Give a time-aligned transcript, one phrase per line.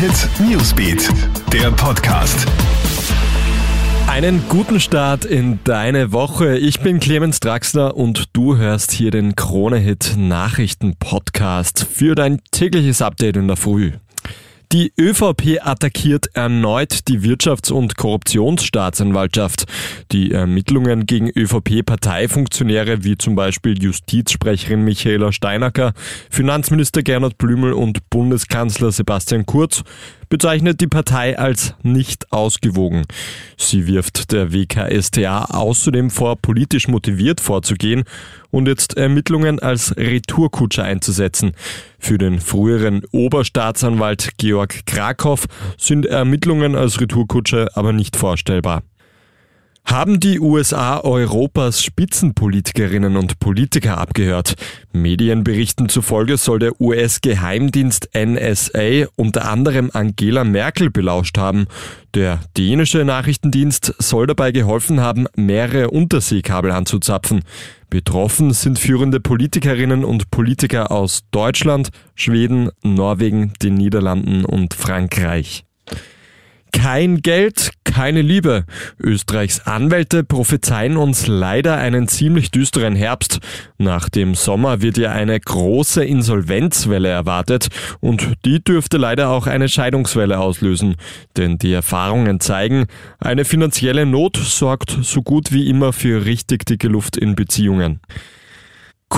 [0.00, 1.10] Hit Newsbeat,
[1.52, 2.46] der Podcast.
[4.08, 6.56] Einen guten Start in deine Woche.
[6.56, 12.40] Ich bin Clemens Draxler und du hörst hier den Krone Hit Nachrichten Podcast für dein
[12.50, 13.92] tägliches Update in der Früh.
[14.72, 19.64] Die ÖVP attackiert erneut die Wirtschafts- und Korruptionsstaatsanwaltschaft.
[20.12, 25.92] Die Ermittlungen gegen ÖVP-Parteifunktionäre wie zum Beispiel Justizsprecherin Michaela Steinacker,
[26.30, 29.82] Finanzminister Gernot Blümel und Bundeskanzler Sebastian Kurz
[30.30, 33.02] bezeichnet die Partei als nicht ausgewogen.
[33.58, 38.04] Sie wirft der WKStA außerdem vor, politisch motiviert vorzugehen
[38.50, 41.52] und jetzt Ermittlungen als Retourkutscher einzusetzen.
[41.98, 45.44] Für den früheren Oberstaatsanwalt Georg Krakow
[45.76, 48.82] sind Ermittlungen als Retourkutscher aber nicht vorstellbar.
[49.90, 54.54] Haben die USA Europas Spitzenpolitikerinnen und Politiker abgehört?
[54.92, 61.66] Medienberichten zufolge soll der US-Geheimdienst NSA unter anderem Angela Merkel belauscht haben.
[62.14, 67.42] Der dänische Nachrichtendienst soll dabei geholfen haben, mehrere Unterseekabel anzuzapfen.
[67.90, 75.64] Betroffen sind führende Politikerinnen und Politiker aus Deutschland, Schweden, Norwegen, den Niederlanden und Frankreich.
[76.72, 78.64] Kein Geld, keine Liebe.
[78.98, 83.40] Österreichs Anwälte prophezeien uns leider einen ziemlich düsteren Herbst.
[83.78, 87.68] Nach dem Sommer wird ja eine große Insolvenzwelle erwartet
[88.00, 90.96] und die dürfte leider auch eine Scheidungswelle auslösen.
[91.36, 92.86] Denn die Erfahrungen zeigen,
[93.18, 98.00] eine finanzielle Not sorgt so gut wie immer für richtig dicke Luft in Beziehungen.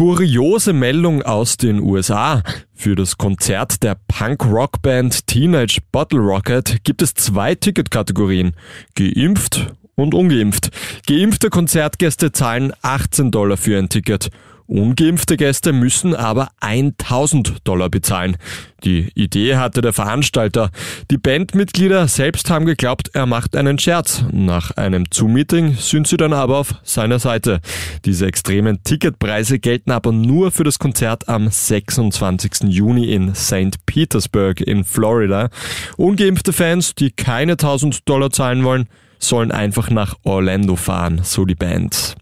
[0.00, 2.42] Kuriose Meldung aus den USA.
[2.72, 8.54] Für das Konzert der Punk-Rock-Band Teenage Bottle Rocket gibt es zwei Ticketkategorien.
[8.94, 10.70] Geimpft und ungeimpft.
[11.06, 14.30] Geimpfte Konzertgäste zahlen 18 Dollar für ein Ticket.
[14.70, 18.36] Ungeimpfte Gäste müssen aber 1000 Dollar bezahlen.
[18.84, 20.70] Die Idee hatte der Veranstalter.
[21.10, 24.24] Die Bandmitglieder selbst haben geglaubt, er macht einen Scherz.
[24.30, 27.60] Nach einem Zoom-Meeting sind sie dann aber auf seiner Seite.
[28.04, 32.68] Diese extremen Ticketpreise gelten aber nur für das Konzert am 26.
[32.68, 33.84] Juni in St.
[33.86, 35.50] Petersburg in Florida.
[35.96, 38.88] Ungeimpfte Fans, die keine 1000 Dollar zahlen wollen,
[39.18, 42.14] sollen einfach nach Orlando fahren, so die Band.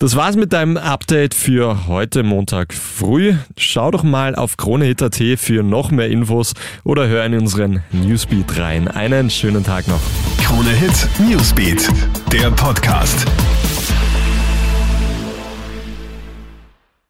[0.00, 3.34] Das war's mit deinem Update für heute Montag früh.
[3.56, 6.54] Schau doch mal auf KroneHit.at für noch mehr Infos
[6.84, 8.86] oder hör in unseren Newsbeat rein.
[8.86, 10.00] Einen schönen Tag noch.
[10.40, 11.88] KroneHit Newsbeat,
[12.32, 13.26] der Podcast.